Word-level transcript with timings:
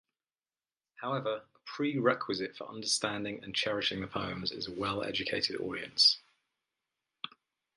However, 0.95 1.45
a 1.53 1.59
prerequisite 1.63 2.57
for 2.57 2.67
understanding 2.67 3.43
and 3.43 3.53
cherishing 3.53 4.01
the 4.01 4.07
poems 4.07 4.51
is 4.51 4.67
a 4.67 4.71
well-educated 4.73 5.57
audience. 5.61 6.17